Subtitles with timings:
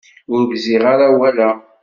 [0.33, 1.49] Ur gziɣ ara awal-a.